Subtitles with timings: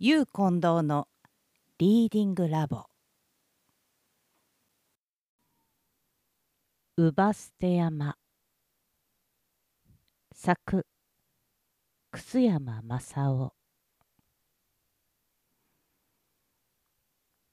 [0.00, 1.06] ゆう近藤の
[1.78, 2.86] リーディングラボ。
[6.98, 8.16] 乳母捨て山
[10.34, 10.84] 作。
[12.10, 13.54] 楠山正夫。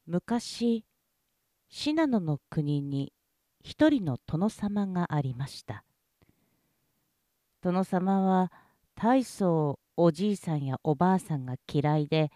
[0.07, 0.83] 昔
[1.69, 3.13] 信濃の国に
[3.63, 5.83] 一人の殿様がありました。
[7.61, 8.51] 殿様は
[8.95, 12.31] 大層おじいさんやおばあさんが嫌いで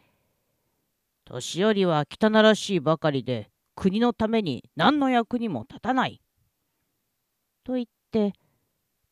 [1.25, 6.21] 年寄りは汚らしいばかりで国のために何の役にも立たない。
[7.63, 8.33] と言って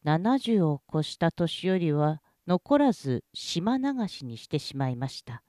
[0.05, 5.41] 70を越した年寄りは残らず島流しにしてしまいました。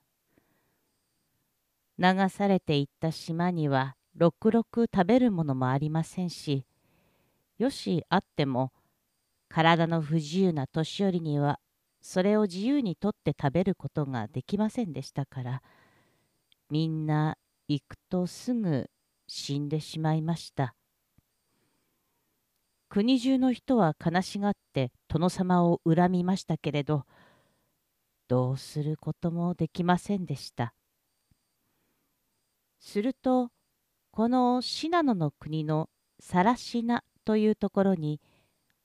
[1.98, 6.64] 流されていった島にはろくろく食べるものもありませんし
[7.58, 8.72] よしあっても
[9.50, 11.60] 体の不自由な年寄りには
[12.04, 15.62] それを自由にとって食べることができませんでしたから
[16.68, 18.90] みんな行くとすぐ
[19.26, 20.74] 死んでしまいました。
[22.90, 27.04] 国中の人は悲しがって殿様を恨みましたけれど
[28.28, 30.74] どうすることもできませんでした。
[32.80, 33.48] すると
[34.10, 35.88] この信濃の国の
[36.20, 38.20] 更科というところに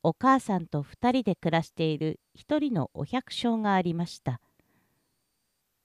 [0.01, 4.39] お母さんと2人で暮らしている一人のお百姓がありました。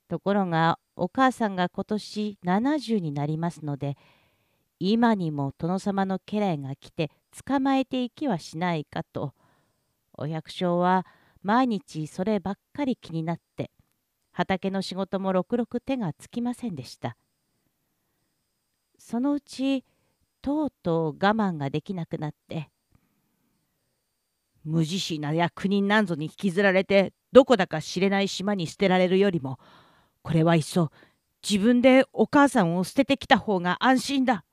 [0.09, 3.97] ところがお母さんが今年70になりますので
[4.79, 7.11] 今にも殿様の家来が来て
[7.47, 9.33] 捕まえていきはしないかと
[10.13, 11.07] お百姓は
[11.43, 13.71] 毎日そればっかり気になって
[14.31, 17.17] 畑の仕事もろくろく手がつきませんでした。
[18.99, 19.85] そのうち
[20.43, 22.71] とうとう我慢ができなくなって
[24.65, 29.59] 無慈悲な役人なんぞに引きずられてどこだか知れない島に捨てられるよりも
[30.23, 30.91] これはいっそ
[31.49, 34.47] 自分でお母さんを捨ててきた方が安心だ。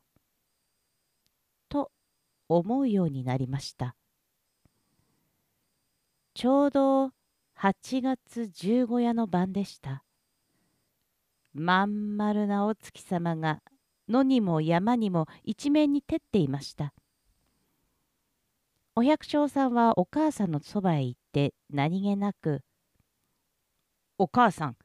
[1.70, 1.90] と
[2.50, 3.96] 思うようになりました。
[6.34, 7.12] ちょうど
[7.58, 10.04] 8月十五夜の晩でした。
[11.54, 13.62] まん丸なお月様が
[14.10, 16.94] 野にも山にも一面に照っていました。
[18.94, 22.62] お百姓さんはお母さんのそばへ行って何気なく
[24.20, 24.78] 「お母さん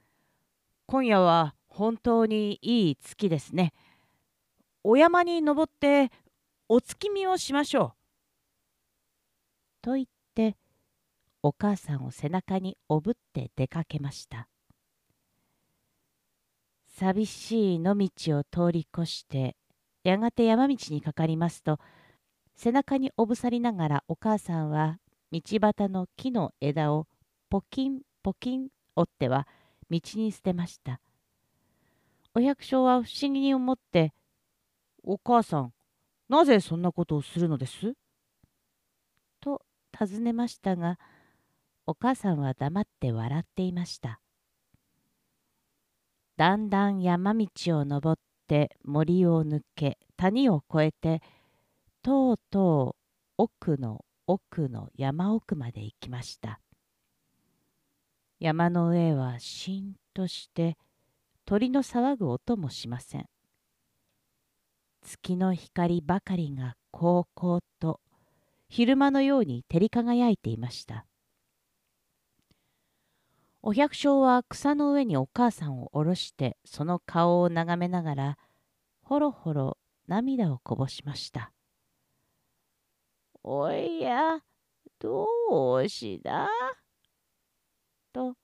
[0.86, 3.72] 今夜は本当にいい月ですね。
[4.84, 6.12] お山に登って
[6.68, 7.92] お月見をしましょう。」
[9.82, 10.06] と言っ
[10.36, 10.56] て
[11.42, 14.48] お母さんを背中におぶって出かけました。
[16.86, 19.56] 寂しい野道を通り越して
[20.04, 21.80] やがて山道にかかりますと
[22.56, 24.98] 背中におぶさりながらお母さんは
[25.30, 27.06] 道端の木の枝を
[27.50, 29.46] ポキンポキン折っては
[29.90, 31.00] 道に捨てました。
[32.34, 34.12] お百姓は不思議に思って
[35.04, 35.72] 「お母さん
[36.28, 37.94] なぜそんなことをするのです?」
[39.40, 39.62] と
[39.92, 40.98] 尋ねましたが
[41.86, 44.20] お母さんは黙って笑っていました。
[46.36, 51.22] だんだん山道を登って森を抜け谷を越えて
[52.06, 52.94] とうと
[53.36, 56.60] う奥の奥の山奥まで行きました。
[58.38, 60.78] 山の上はしんとして
[61.46, 63.26] 鳥の騒ぐ音もしません。
[65.02, 67.98] 月の光ばかりがこうこうと
[68.68, 71.06] 昼間のように照り輝いていました。
[73.62, 78.38] お百姓は草の上にお母さんを下ろしてその顔を眺めながら
[79.02, 81.50] ほろほろ涙をこぼしました。
[83.48, 84.40] おや、
[84.98, 85.24] ど
[85.76, 86.48] うしだ
[88.12, 88.34] と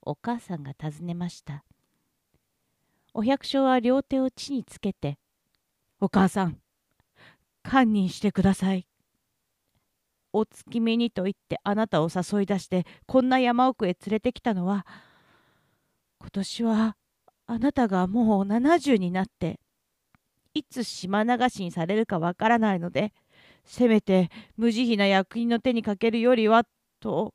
[0.00, 1.62] お母さんが尋ねました。
[3.14, 5.20] お百姓は両手を地につけて、
[6.00, 6.58] お母さん、
[7.62, 8.88] 堪忍してください。
[10.32, 14.84] お月見にと言ってあなたを誘い出してこんな山奥へ連れてきたのは、
[16.18, 16.96] 今年は
[17.46, 19.60] あなたがもう70になって、
[20.52, 23.12] いつ島流しにされるかわからないので、
[23.64, 26.64] せめて無慈悲な役人の手にかけるよりは
[27.00, 27.34] と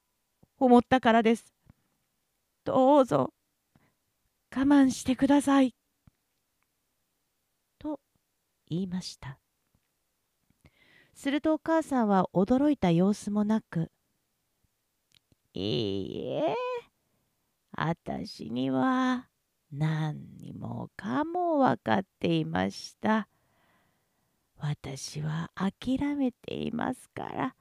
[0.59, 1.53] 思ったからです。
[2.63, 3.33] どうぞ
[4.55, 5.73] 我慢してください。
[7.79, 7.99] と
[8.67, 9.39] 言いました。
[11.13, 13.91] するとお母さんは驚いた様子もなく
[15.53, 16.55] 「いいえ
[17.71, 19.27] あたしには
[19.71, 23.27] 何にもかも分かっていました。
[24.59, 27.55] 私は諦めていますから、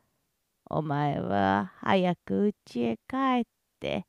[0.69, 3.45] お前は早く家へ帰っ
[3.81, 4.07] て、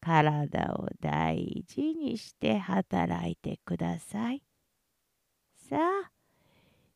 [0.00, 4.42] 体を大事にして働いてください。
[5.68, 6.10] さあ、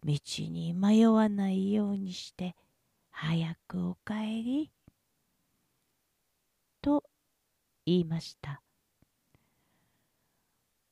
[0.05, 2.55] 道に迷わないようにして
[3.11, 4.71] 早くお帰り。
[6.81, 7.05] と
[7.87, 8.63] 言いました。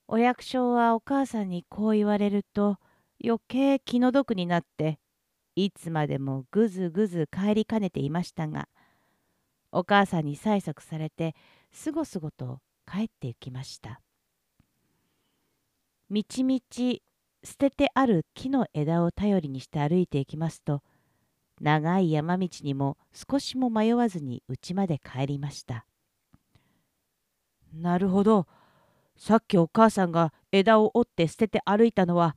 [0.07, 2.77] お役所はお母さんにこう言われると
[3.23, 4.99] 余計気の毒になって
[5.55, 8.67] いつまでもぐずぐず帰りかねていましたが
[9.71, 11.35] お母さんに催促されて
[11.71, 12.59] すごすごと
[12.91, 14.01] 帰って行きました。
[16.09, 17.01] みちみち
[17.43, 20.83] 捨ててある木の枝を頼りにして歩いていきますと
[21.61, 25.85] 長い山道にも少しも迷わずに家まで帰りました。
[27.73, 28.47] なるほど。
[29.15, 32.35] さっきお母さんが枝を折って捨てて歩いたのは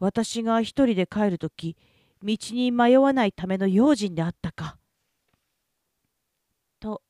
[0.00, 1.76] 私が一人で帰るとき
[2.22, 4.76] 道に迷わないための用心であったか。
[6.80, 7.02] と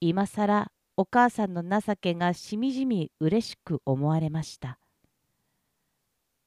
[0.00, 4.78] 今さらお母さんの情けがしみじみうれしく思われました。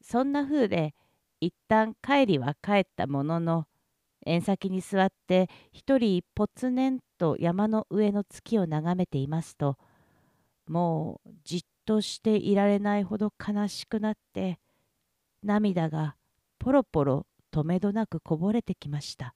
[0.02, 0.94] そんな風で
[1.42, 3.66] 一旦帰りは帰ったものの
[4.26, 9.78] 縁先に座って一人ぽつねんと山の上の月を眺めていますと
[10.68, 14.60] もうじっとしていられないほど悲しくなって
[15.48, 16.16] 涙が
[16.60, 19.34] ポロポロとめどなくこぼれてきました。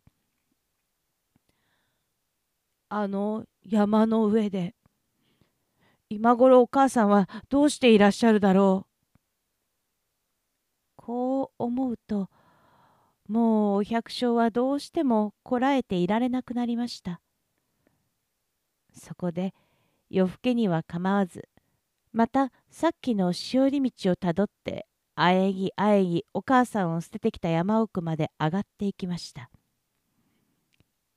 [2.89, 4.75] あの山の上で
[6.09, 8.91] 今頃お母さんはどうしていらっしゃるだろう。
[10.97, 12.29] こう思うと
[13.29, 17.21] もうお百姓はどうしてもこらえていられなくなりました。
[18.93, 19.53] そこで
[20.09, 21.47] 夜更けには構わず
[22.11, 24.85] またさっきのしおり道をたどって
[25.15, 29.49] あえぎあえぎお母さんを捨ててきた山奥まで上がっていきました。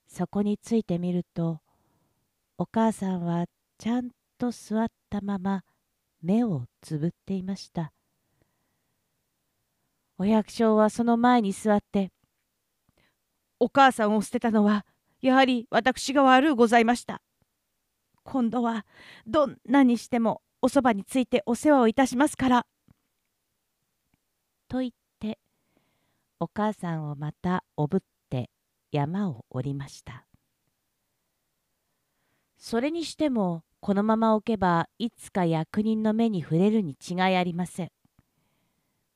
[0.06, 1.60] そこについてみると
[2.58, 3.46] お母さんは
[3.78, 5.64] ちゃんと座ったまま
[6.22, 7.92] 目をつぶっていました。
[10.18, 12.12] お百姓はその前に座って
[13.58, 14.86] 「お母さんを捨てたのは
[15.20, 17.20] やはり私が悪うございました」
[18.22, 18.86] 今度は
[19.26, 22.66] どんなにしてもおそばについてお世話をいたしますから。
[24.74, 25.38] と言って
[26.40, 28.50] お母さんをまたおぶって
[28.90, 30.26] 山を降りました。
[32.58, 37.92] それにしてもこのまま置けばいつか役人の目に触れるに違いありません。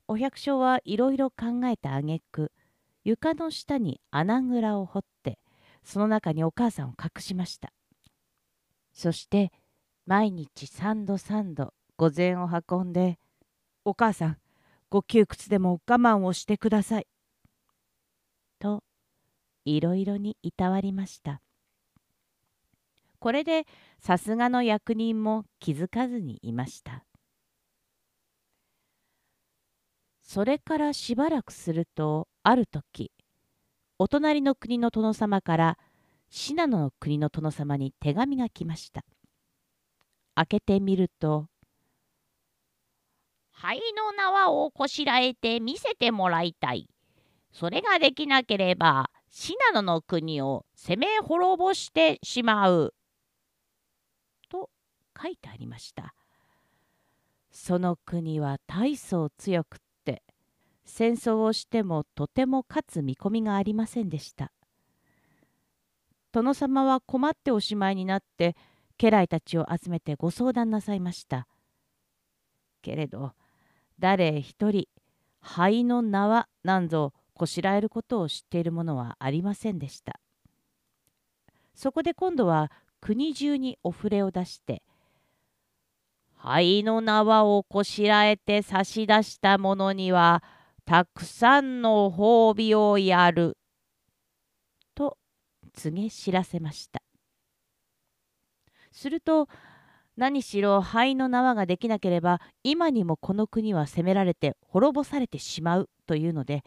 [0.07, 2.53] お百姓はいろいろ考えたあげく
[3.03, 5.41] 床の下に穴蔵を掘って
[5.83, 7.73] その中にお母さんを隠しました。
[8.93, 9.51] そして
[10.07, 13.19] 毎日三度三度御前を運んで
[13.85, 14.39] 「お母さん
[14.91, 17.07] ご窮屈でも我慢をしてください」
[18.59, 18.83] と
[19.65, 21.43] いろいろにいたわりました。
[23.19, 23.67] これで
[23.99, 27.05] さすがの役人も気づかずにいました。
[30.23, 33.11] それからしばらくするとある時
[33.99, 35.79] お隣の国の殿様から
[36.31, 39.05] 信濃の国の殿様に手紙が来ました。
[40.35, 41.49] 開けてみると
[43.61, 46.89] 「灰の縄をこしらえて見せてもらいたい。
[47.53, 52.95] それができなければ信濃の国を攻め滅ぼしてしまう」
[54.49, 54.71] と
[55.21, 56.15] 書いてありました。
[57.51, 60.23] その国は大層強くって
[60.85, 64.53] 戦争をしてもとても勝つ見込みがありませんでした。
[66.31, 68.55] 殿様は困っておしまいになって
[68.99, 71.49] 家来たちを集めてご相談なさいました。
[72.83, 73.35] けれど
[73.99, 74.89] 誰一人
[75.41, 80.21] 灰の縄なんぞこしらえることを知っている者はありませんでした。
[81.75, 84.83] そこで今度は国中にお触れを出して
[86.35, 90.43] 「灰の縄をこしらえて差し出した者には
[90.85, 93.57] たくさんの褒美をやる」
[94.97, 95.17] と
[95.73, 97.01] 告げ知らせました
[98.91, 99.49] すると
[100.19, 106.65] 何しろ灰の縄ができなければ今にもこの国は攻められて滅ぼされてしまうというので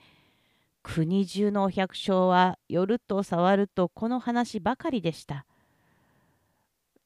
[0.83, 5.45] 国中のお百姓は寄ると触るとこの話ばかりでした。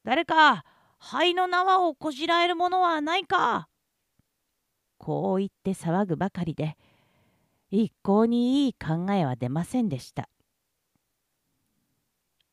[0.04, 0.64] 誰か
[0.98, 3.68] 灰の縄をこしらえるものはないか。
[4.98, 6.76] こう言って騒ぐばかりで
[7.72, 10.28] 一向にいい考えは出ませんでした。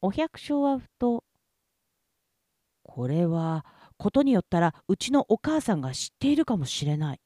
[0.02, 1.24] お百姓はふと
[2.84, 3.66] 「これは
[4.04, 7.22] ことによったらうちのお母さんが知っているかもしれない」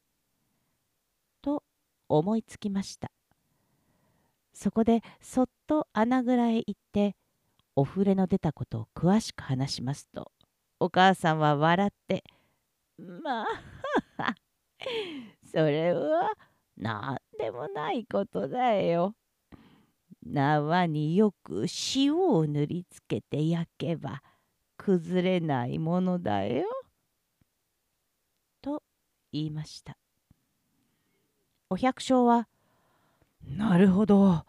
[1.42, 1.64] と
[2.08, 3.10] 思いつきました
[4.52, 7.16] そこでそっと穴蔵へ行って
[7.74, 10.30] お触れの出たことを詳しく話しますと
[10.78, 12.22] お母さんは笑って
[12.96, 13.46] 「まあ
[15.50, 16.30] それは
[16.76, 19.16] 何でもないことだよ。
[20.24, 21.66] 縄によく
[21.96, 24.22] 塩を塗りつけて焼けば
[24.88, 26.64] 崩れないものだよ。
[28.62, 28.82] と
[29.32, 29.98] 言いました。
[31.68, 32.48] お百姓は
[33.44, 34.46] 「なるほど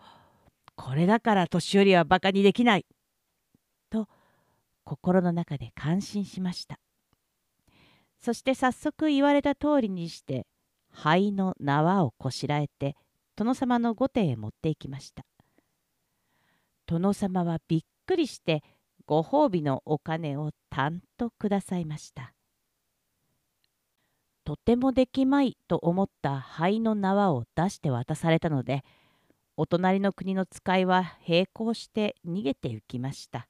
[0.77, 2.85] これだから年寄りはバカにできない」
[3.91, 4.07] と
[4.85, 6.79] 心の中で感心しました。
[8.21, 10.47] そして早速言われた通りにして
[10.89, 12.95] 灰の縄をこしらえて
[13.35, 15.25] 殿様の御殿へ持って行きました。
[16.85, 18.63] 殿様はびっくりして
[19.09, 22.35] ご褒美のお金をたんとくださいました。
[24.45, 28.83] とてもできまいと思った灰の縄を出して渡されたので
[29.57, 33.47] お隣の国の使いは並行して逃げて行きました。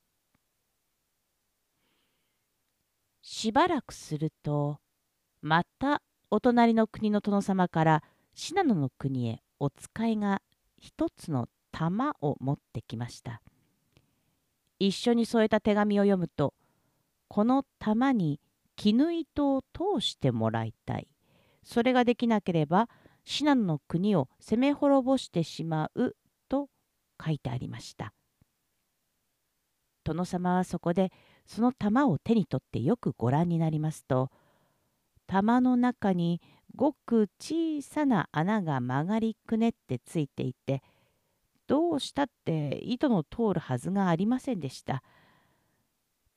[3.22, 4.80] しばらくすると
[5.42, 6.02] また
[6.32, 10.42] お隣の国の殿様から信濃の国へお使いが
[10.78, 13.42] 一つの玉を持ってきました
[14.80, 16.54] 一緒に添えた手紙を読むと
[17.28, 18.40] この玉に
[18.76, 21.08] 絹糸を通してもらいたい。
[21.64, 22.90] それができなければ
[23.24, 26.16] 信濃の国を攻め滅ぼしてしまう
[26.48, 26.70] と
[27.24, 28.14] 書いてありました。
[30.04, 31.12] 殿様はそこで
[31.46, 34.32] その玉を手に取ってよくご覧になりますと
[35.28, 36.42] 玉の中に
[36.76, 40.82] ごく小さな穴が曲がりくねってついていて
[41.70, 45.04] どうしたって糸の通るはずがありませんでした。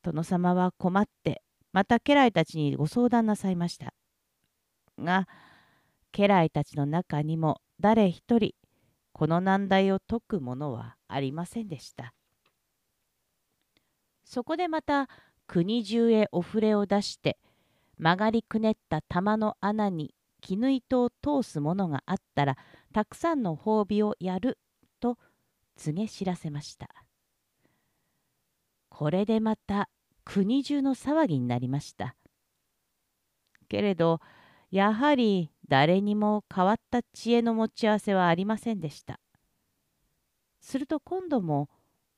[0.02, 3.94] 殿様は困ってまた家来たちにご相談なさいました。
[4.98, 5.26] が
[6.12, 8.50] 家来たちの中にも誰一人
[9.14, 12.12] この難題を解くものはありませんでした。
[14.26, 15.08] そこでまた
[15.46, 17.38] 国中へお触れを出して
[17.96, 22.58] 曲がりくねった玉の穴に絹糸を通すものがあったら
[22.92, 24.58] たくさんの褒美をやる
[25.82, 26.88] 告げ知らせました
[28.88, 29.88] これでまた
[30.24, 32.14] 国中の騒ぎになりました
[33.68, 34.20] けれど
[34.70, 39.18] やはり誰にも変わった知恵の持ち合わせはありませんでした
[40.60, 41.68] すると今度も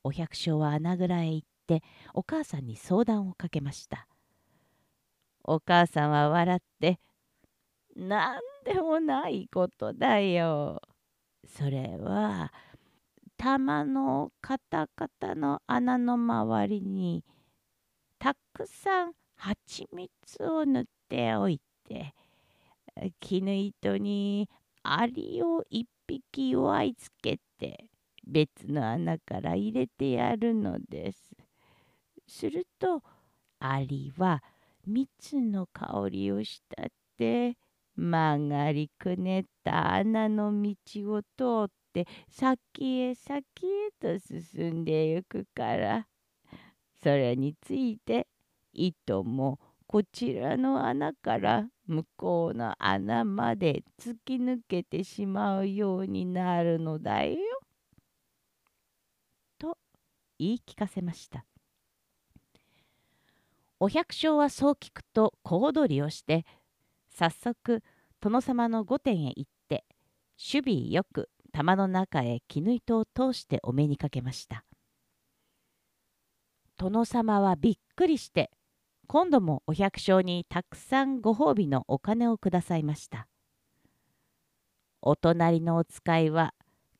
[0.04, 4.06] お百姓は穴蔵へ行ってお母さんに相談をかけました。
[5.42, 7.00] お母さんは笑って
[7.96, 10.80] 「なんでもないことだよ。
[11.46, 12.52] それは
[13.44, 17.22] 玉のカタカタの穴の周りに
[18.18, 20.08] たくさん蜂蜜
[20.44, 22.14] を塗っておいて
[23.20, 24.48] 絹糸に
[24.82, 27.84] アリを一匹弱いつけて
[28.26, 31.36] 別の穴から入れてやるのです。
[32.26, 33.02] すると
[33.58, 34.42] アリは
[34.86, 36.86] 蜜の香りをしたっ
[37.18, 37.58] て
[37.94, 40.74] 曲がりくねった穴の道
[41.12, 41.83] を通って
[42.28, 46.06] 先へ先へと進んでゆくから
[47.02, 48.26] それについて
[48.72, 57.36] 糸もこちらの穴から向こうの穴まで突き抜けてしまうようになるのだよ。
[59.58, 59.78] と
[60.38, 61.44] 言い聞かせました。
[63.78, 66.46] お百姓はそう聞くと小躍りをして
[67.10, 67.82] 早速
[68.20, 69.84] 殿様の御殿へ行って
[70.52, 74.64] 守備よく玉の中へ絹糸を通してお目にかけました。
[76.76, 78.50] 殿様はびっくりして
[79.06, 83.28] 今度もお百姓にたくさんご褒美のお金をくださいました。
[85.00, 86.54] お隣のお使いは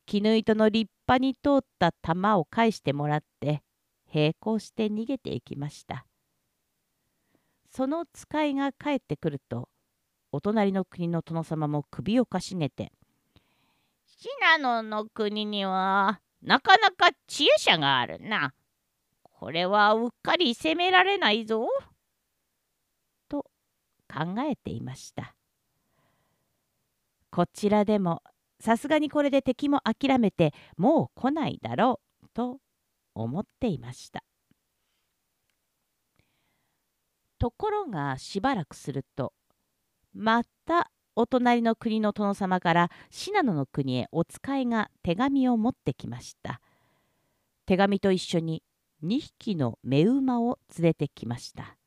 [0.05, 3.61] 絹糸の立派に通った玉を返してもらって
[4.13, 6.05] 並行して逃げていきました。
[7.69, 9.67] その使いが帰ってくると
[10.31, 12.93] お隣の国の殿様も首をかしげて
[14.15, 14.31] 「信
[14.61, 18.53] 濃の国にはなかなか知恵者があるな。
[19.23, 21.67] これはうっかり責められないぞ。」
[23.27, 23.45] と
[24.07, 25.35] 考えていました。
[27.29, 28.23] こちらでも
[28.59, 32.59] さすがにこれで敵も諦めてもう来ないだろうと
[33.13, 34.23] 思っていました。
[37.37, 39.33] ところがしばらくすると
[40.13, 46.61] またお隣の国の殿様から信濃の国へお使いが手紙を持ってきました。
[47.65, 48.63] 手紙と一緒に
[49.03, 51.77] 2匹の目馬を連れてきました。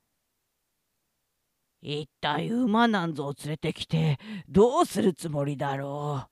[1.83, 4.19] 一体馬なんぞを連れてきて
[4.49, 6.31] どうするつもりだろう？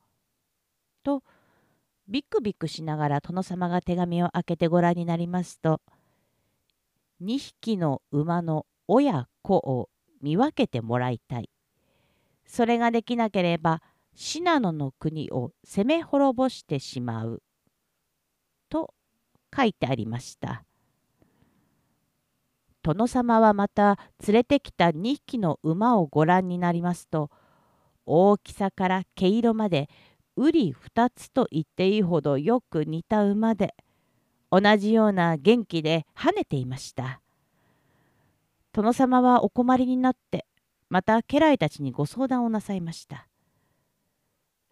[1.04, 1.22] と
[2.08, 5.80] ビクビクしながら殿様が手紙を開けてご覧になりますと
[7.22, 9.88] 2匹の馬の親子を
[10.20, 11.50] 見分けてもらいたい。
[12.46, 13.82] それができなければ
[14.14, 17.42] 信濃の国を攻め滅ぼしてしまう。
[18.68, 18.94] と
[19.54, 20.64] 書いてありました。
[22.82, 27.30] 殿様はまた連れてきた2匹の馬をご覧になりますと
[28.06, 29.88] 大きさから毛色まで
[30.36, 33.74] 瓜二つと言っていいほどよく似た馬で
[34.52, 37.20] 同じような元気で跳ねていました。
[38.72, 40.46] 殿様はお困りになって
[40.88, 43.28] また家来たちにご相談をなさいました。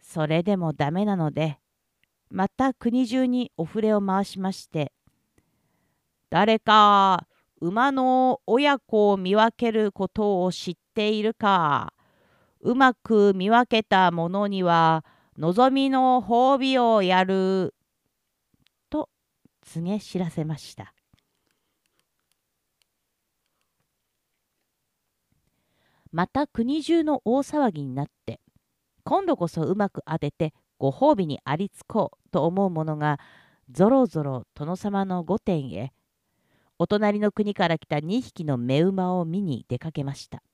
[0.05, 1.59] それでもダメなので
[2.31, 4.93] また国中にお触れを回しまして
[6.31, 7.27] 誰か
[7.61, 11.95] 馬の親子を見分けることを知っているか
[12.61, 15.05] うまく見分けた者には
[15.39, 17.75] 望みの褒美をやる
[18.91, 19.09] と
[19.63, 20.93] 告げ知らせました
[26.15, 28.39] また国中の大騒ぎになって
[29.03, 33.19] 今度こそうまく当ててご褒美にありつこうと思う者が
[33.69, 35.93] ぞろぞろ殿様の御殿へ
[36.79, 40.45] お隣の国から来た2匹の目馬を見に出かけました。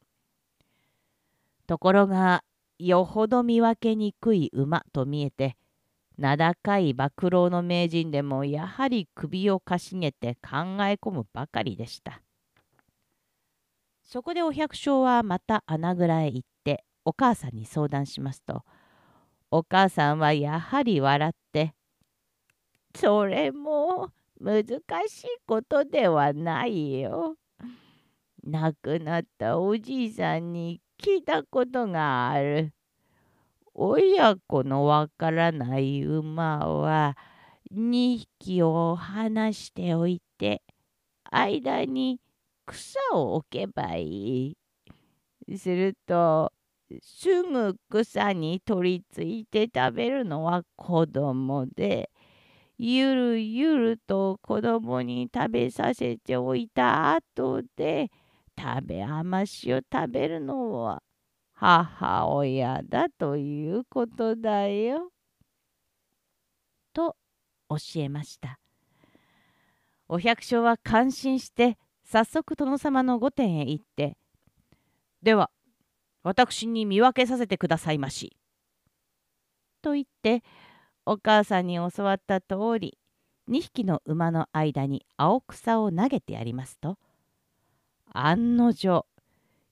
[1.66, 2.42] ところが
[2.78, 5.56] よほど見分けにくい馬と見えて
[6.16, 12.22] 名高い馬郎の名人でもやはり首をかしげて考え込むばかりでした。
[14.12, 18.64] そこでお百姓はまた穴蔵へ行ってお母さんに相談しますと
[19.52, 21.74] お母さんはやはり笑って
[22.96, 24.64] 「それも難
[25.06, 27.36] しいことではないよ。
[28.42, 32.72] 亡くなったおじいさんに聞いたことがある。
[33.74, 37.16] 親子のわからない馬は
[37.70, 40.62] 2匹を離しておいて
[41.30, 42.18] 間に
[42.70, 44.56] 草を置けばい
[45.48, 45.58] い。
[45.58, 46.52] すると
[47.02, 52.10] すぐ草に取り付いて食べるのは子供で
[52.78, 58.10] ゆるゆると子供に食べさせておいた後で
[58.58, 61.02] 食べ余しを食べるのは
[61.52, 65.10] 母親だということだよ。
[66.92, 67.16] と
[67.68, 68.58] 教えました。
[70.08, 71.76] お百姓は感心して
[72.10, 74.16] 早速殿様の御殿へ行って
[75.22, 75.48] 「では
[76.24, 78.36] 私に見分けさせてくださいまし」
[79.80, 80.42] と言って
[81.06, 82.98] お母さんに教わった通り
[83.48, 86.98] 2匹の馬の間に青草を投げてやりますと
[88.12, 89.06] 案の定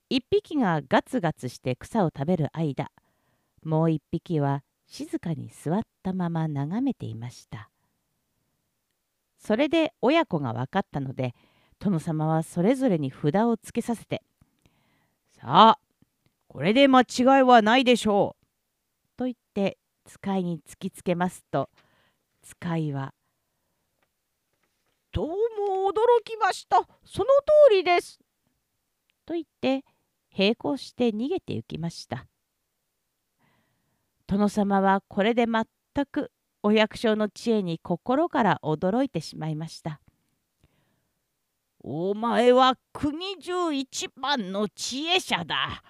[0.09, 2.89] 1匹がガツガツして草を食べる間
[3.65, 7.69] もう1匹は静かに座ったまま眺めていました。
[9.39, 11.33] それで親子が分かったので
[11.79, 14.21] 殿様はそれぞれに札をつけさせて
[15.39, 15.79] 「さあ
[16.47, 18.45] これで間違いはないでしょう」
[19.15, 21.69] と言って使いに突きつけますと
[22.41, 23.13] 使いは
[25.11, 25.35] 「どうも
[25.89, 26.77] 驚きました。
[27.05, 27.25] その
[27.69, 28.19] 通りです」
[29.25, 29.85] と言って
[30.37, 32.27] 並行して逃げて行きました。
[34.27, 35.65] 殿様はこれで全
[36.05, 40.01] くお百姓の知恵に心から驚いてしまいました。
[41.81, 45.81] お前は国中一番の知恵者だ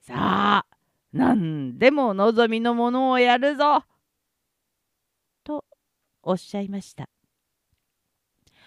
[0.00, 0.66] さあ
[1.12, 3.84] 何でも望みのものをやるぞ」
[5.44, 5.64] と
[6.22, 7.08] おっしゃいました。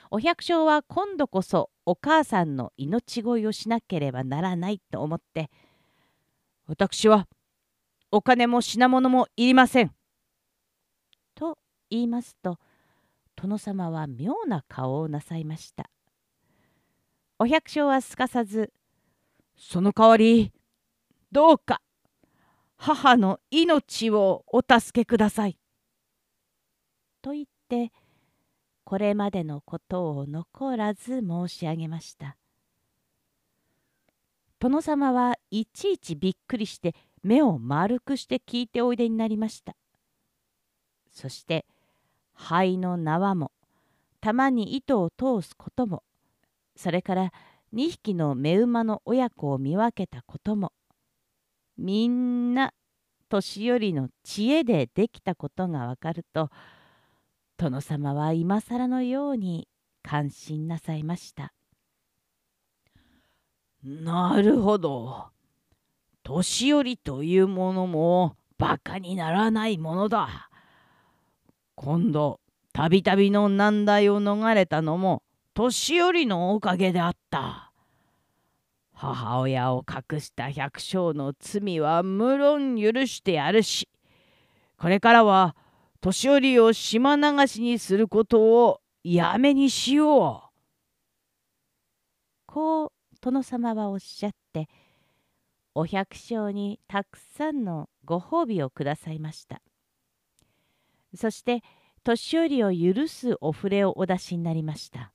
[0.10, 5.50] お百姓は今度こそお母さんの命乞いをしなければならないと思って
[6.68, 7.28] 「私は
[8.12, 9.96] お金も品物もいりません」
[11.34, 11.58] と
[11.90, 12.60] 言いますと
[13.36, 15.90] 殿様は妙な顔をなさいました。
[17.40, 18.72] お百姓はすかさず
[19.58, 20.52] 「その代わり
[21.32, 21.82] どうか
[22.78, 25.58] 母の命をお助けください。
[27.22, 27.92] と言って
[28.84, 32.38] これまでのことを残らず申し上げました。
[34.60, 39.76] 殿様はいちいちびっくりして目を丸くして聞いておいでになりました。
[41.10, 41.66] そして
[42.34, 43.52] 灰の縄も
[44.22, 46.04] 玉に糸を通すことも
[46.76, 47.32] それから
[47.74, 50.72] 2匹の目馬の親子を見分けたことも
[51.78, 52.74] みんな
[53.30, 56.50] 年寄りの知恵でできたことがわかると
[57.58, 59.68] 殿様は今更のように
[60.04, 61.54] 感心なさいました。
[63.84, 65.28] なるほど。
[66.24, 70.50] 年寄りというものもバカにならないものだ。
[71.76, 72.40] 今度
[72.72, 75.24] たびたびの難題を逃れたのも
[75.54, 77.72] 年寄りのおかげであった。
[78.94, 83.90] 母親を隠した百姓の罪は無論許してやるし
[84.78, 85.58] これからは
[86.00, 90.54] 年寄りを島流しにすることをやめにしよう。
[92.54, 94.68] こう殿様はおっしゃって
[95.74, 99.62] お百姓にたくさんのご褒美をくださいました
[101.16, 101.64] そして
[102.04, 105.13] 年寄りを許すお触れをお出しになりました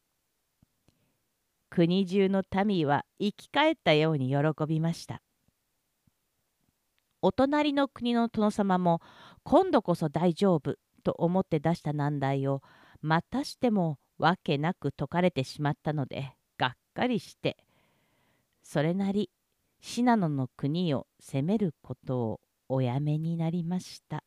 [1.70, 5.22] 国中の民は生き返ったように喜びました
[7.20, 9.00] お隣の国の殿様も
[9.42, 12.62] 今度こそ大丈夫と思って出した難題を
[13.00, 17.56] またしてもわけなく解かれてしまったのでがっかりして
[18.62, 19.30] それなり
[19.80, 24.24] 信濃の国を攻めることをおやめになりました。